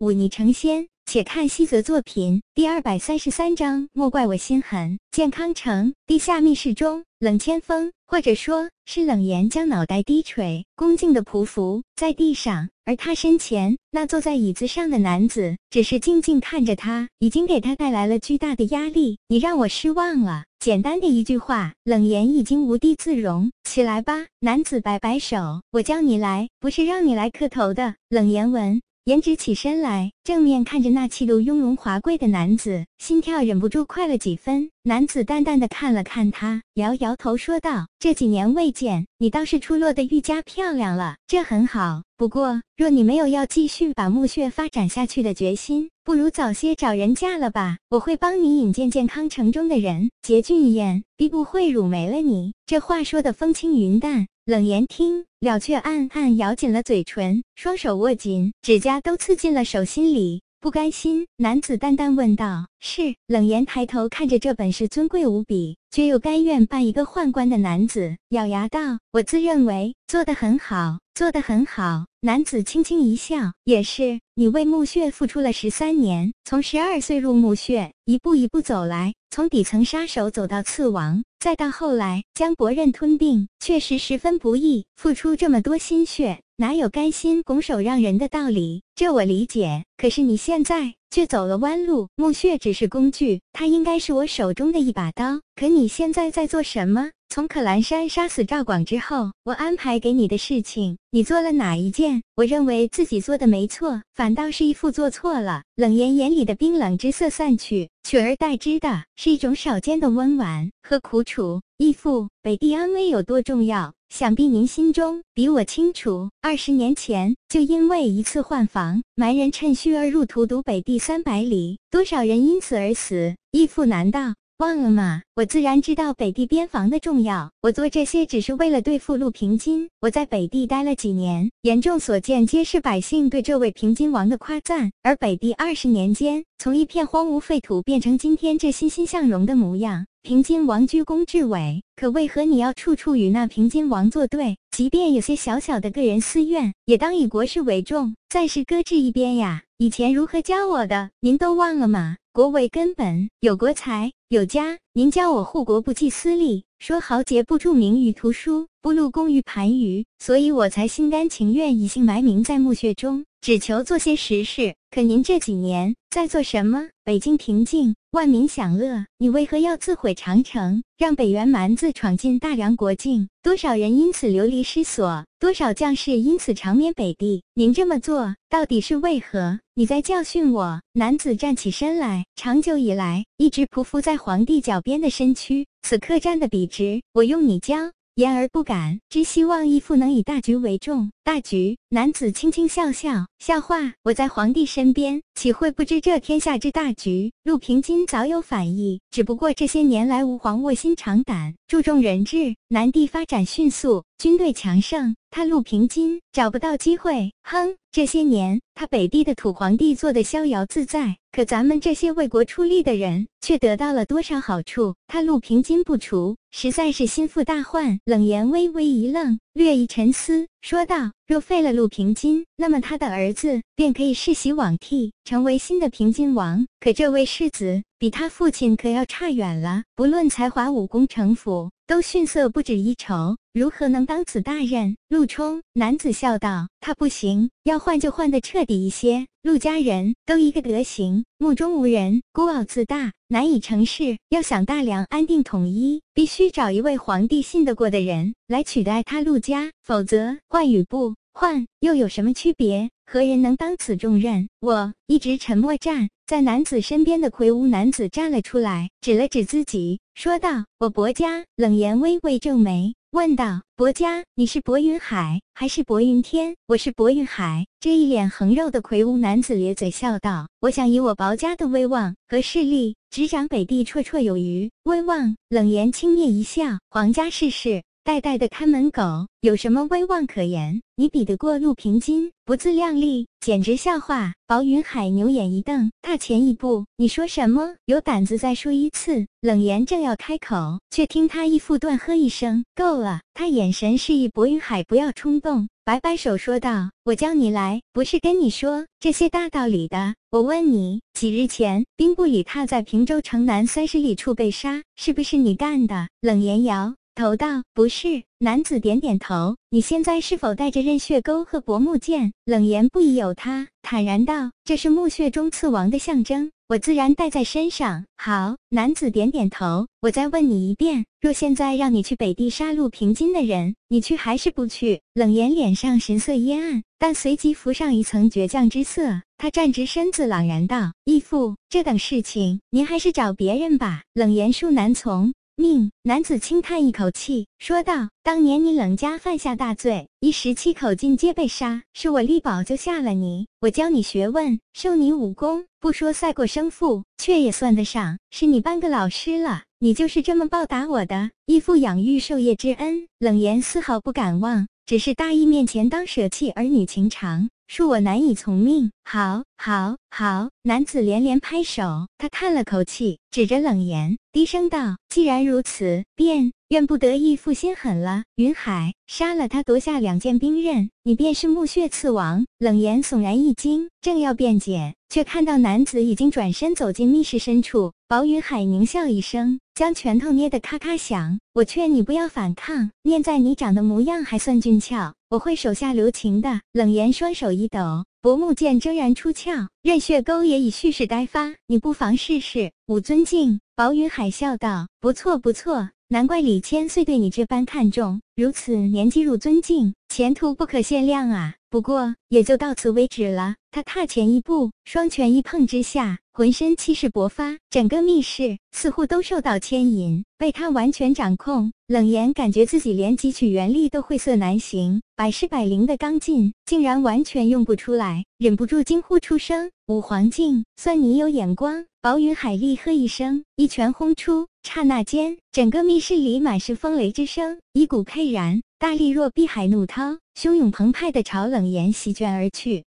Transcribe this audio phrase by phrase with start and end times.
[0.00, 0.88] 忤逆成仙。
[1.06, 4.98] 且看西泽作品第二百三十三章，莫怪我心狠。
[5.10, 19.18] 健康城地下密室中，冷千锋，或者说是冷言，将脑袋低垂，恭敬的匍匐在地上，而他身前那坐在椅子上的男子，只是静静看着他，已经给他带来了巨大的压力。
[19.26, 20.44] 你让我失望了。
[20.60, 23.50] 简单的一句话，冷言已经无地自容。
[23.64, 27.96] 起来吧，男子摆摆手，我叫你来，不是让你来磕头的。
[28.08, 28.80] 冷言闻。
[29.10, 34.70] 颜值起身来，正面看着那气度雍容华贵的男子，心跳忍不住快了几分。
[34.84, 42.04] 男子淡淡的看了看他，摇摇头说道：“这几年未见，你倒是出落得愈加漂亮了，这很好。
[42.16, 47.78] 不过，若你没有要继续把墓穴发展下去的决心，不如早些找人嫁了吧。
[47.88, 50.10] 我会帮你引荐健康城中的人。
[50.22, 54.28] 杰俊彦必不会辱没了你。”这话说的风轻云淡。
[54.50, 60.42] 冷言听了，却暗暗咬紧了嘴唇，双手握紧，指甲都刺进了手心里。
[60.58, 84.84] 不甘心，男子淡淡问道：“是？”冷言抬头看着这本是尊贵无比，却又甘愿扮一个宦官的男子，咬牙道：“我自认为做得很好，做得很好。”男子轻轻一笑：“也是，你为墓穴付出了十三年，从十二岁入墓穴，一步一步走来，从底层杀手走到刺王。”再到后来将伯刃吞并，确实十分不易。
[84.96, 88.82] 付出这么多心血，哪有甘心拱手让人的道理？
[88.94, 89.84] 这我理解。
[89.96, 95.40] 可是你现在却走了弯路，墓穴只是工具，它应该是我手中的一把刀。
[95.56, 97.10] 可你现在在做什么？
[97.28, 102.22] 从可兰山杀死赵广之后，我安排给你的事情，你做了哪一件？
[102.34, 105.62] 我认为自己做的没错，反倒是义父做错了。
[105.76, 111.60] 冷言眼里的冰冷之色散去，取而代之的是一种少见的温婉和苦楚。
[111.76, 116.30] 义父，北地安危有多重要，想必您心中比我清楚。
[116.42, 123.36] 二十年前，就因为一次换房，蛮人趁虚而入，荼毒北地三百里，多少人因此而死。
[123.52, 124.34] 义父，难道？
[124.60, 125.22] 忘了吗？
[125.36, 127.50] 我自然知道北地边防的重要。
[127.62, 129.88] 我做这些只是为了对付陆平金。
[130.02, 134.92] 我在北地待了几年，眼中所见皆是百姓对这位平金王的夸赞。
[135.02, 140.04] 而北地二十年间，从一片荒芜废土变成今天这欣欣向荣的模样。
[140.22, 144.58] 平金王居功至伟，可为何你要处处与那平金王作对？
[144.70, 149.62] 即便有些小小的个人私怨，也当以国事为重，暂时搁置一边呀。
[149.78, 152.18] 以前如何教我的，您都忘了吗？
[152.34, 154.78] 国为根本，有国才有家。
[154.92, 164.76] 您教我护国不计私利，说豪杰不著名于图书，不露功于盘盂，所以我才心甘情愿隐姓埋名在墓穴中，只求做些实事。
[164.92, 166.90] 可您这几年在做什么？
[167.02, 173.28] 北京平静，万民享乐，你为何要自毁长城，让北元蛮子闯进大梁国境？
[173.40, 177.44] 多少人因此流离失所，多少将士因此长眠北地？
[177.54, 179.60] 您这么做到底是为何？
[179.74, 180.80] 你在教训我？
[180.94, 187.02] 男子站起身来，长久以来一直匍匐在皇帝脚边的身躯，此刻站得笔直。
[187.12, 187.92] 我用你教。
[188.16, 191.10] 言而不敢，只希望义父能以大局为重。
[191.24, 193.94] 大局，男子轻轻笑笑，笑话。
[194.02, 197.32] 我在皇帝身边，岂会不知这天下之大局？
[197.44, 207.32] 陆平金早有反意，只不过这些年来吾皇卧薪尝胆，注重人治，南地发展迅速，军队强盛，他陆平金找不到机会。
[207.42, 211.16] 哼，这些年他北地的土皇帝做的逍遥自在。
[211.32, 214.94] 可咱们这些为国出力的人，却得到了多少好处？
[215.06, 217.98] 他陆平金不除，实在是心腹大患。
[218.04, 226.66] 冷言微微一愣，略一沉思，说道：“若废了陆平金，那么他的儿子便可以世袭罔替，成为新的平金王。
[226.80, 234.96] 可这位世子比他父亲可要差远了，不论才华、武功、城府，都逊色不止一筹。”如何能当此大任？
[235.10, 239.26] 陆冲男子笑道：“他不行，要换就换得彻底一些。
[239.42, 244.16] 陆家人都一个德行，目中无人，孤傲自大，难以成事。
[244.30, 252.90] 要想大梁安定统一，必须找一位皇帝信得过的人来取代他陆家，否则换与不换又有什么区别？
[253.06, 262.94] 何人能当此重任？”我一直沉默站在男子身边的魁梧男子站了出来，指了指自己，说道：“我薄家。”冷言微微皱眉。
[263.12, 267.64] 问道：“薄家，你是薄云海还是薄云天？”我是薄云海。
[267.80, 274.70] 这一脸横肉的魁梧男子咧嘴笑道：“我想以我薄家的威望和势力，执掌北地绰绰有余。
[274.82, 280.80] 威望。”冷言轻蔑一笑：“皇家世事，呆呆的看门狗，有什么威望可言？
[280.96, 282.32] 你比得过陆平金？
[282.46, 284.32] 不自量力，简直笑话！
[284.46, 287.76] 薄云海牛眼一瞪，大前一步：“你说什么？
[287.84, 300.14] 有胆子再说一次！”冷言正要开口，却听他义父断喝一声：“够了！”他眼神示意薄云海不要冲动，摆摆手说道：“我叫你来，不是跟你说这些大道理的。
[300.30, 306.94] 我问你，几日前兵部里他在平州城南三十里处被杀，是不是你干的？”冷言摇。
[307.20, 309.54] 头道不是，男子点点头。
[309.68, 312.32] 你现在是否带着刃血钩和薄木剑？
[312.46, 319.86] 冷言不疑有他，坦然道：“这是墓穴中刺王的象征，我自然带在身上。”好，男子点点头。
[320.00, 325.02] 我再问你一遍，若现在让你去北地杀戮平津的人，你去还是不去？
[325.12, 329.20] 冷言脸上神色阴暗，但随即浮上一层倔强之色。
[329.36, 335.34] 他站直身子，朗然道：“义父，这等事情，您还是找别人吧。”冷言恕难从。
[335.60, 343.46] 命男子轻叹一口气，说道：“当年你冷家犯下大罪，一十七口进皆被杀，是我力保救下了你。
[343.60, 349.62] 我教你学问，授你武功，不说赛过生父，却也算得上是你半个老师了。
[349.78, 354.68] 你就是这么报答我的，义父养育授业之恩，冷言丝毫不敢忘。
[354.84, 358.90] 只是大义面前，当舍弃儿女情长。”恕我难以从命。
[359.04, 360.50] 好，好，好！
[360.64, 362.08] 男子连连拍手。
[362.18, 368.24] 他叹了口气，指着冷言，低声道：“既然如此，便怨不得义父心狠了。
[368.34, 377.92] 云海杀了他，夺下两件兵刃，你便是墓穴刺王。”冷言悚然一惊，正要辩解，却看到男子已经转身走进密室深处。
[378.06, 381.38] 薄云海狞笑一声，将拳头捏得咔咔响。
[381.52, 385.14] 我劝你不要反抗，念在你长得模样还算俊俏。
[385.28, 386.60] 我会手下留情的。
[386.72, 391.54] 冷言双手一抖，薄木剑铮然出鞘，刃血钩也已蓄势待发。
[391.66, 392.70] 你不妨试试。
[392.86, 393.60] 武尊敬。
[393.76, 395.90] 薄云海笑道：“不错，不错。
[396.08, 398.20] 难怪李千岁对你这般看重。
[398.36, 401.54] 如此年纪入尊敬，前途不可限量啊。
[401.70, 406.18] 不过也就到此为止了。”他踏前一步，双拳一碰之下。
[406.32, 411.70] 浑身气势勃发，整个密室似乎都受到牵引，被他完全掌控。
[411.86, 432.86] 冷言感觉自己连汲取元力都晦涩难行，百试百灵的刚劲竟然完全用不出来，忍不住惊呼出声：“五黄境，算你有眼光！”薄云海厉喝一声，一拳轰出，刹那间，整个密室里满是风雷之声，一股沛然大力若碧海怒涛，汹涌澎湃的朝冷言席卷而去。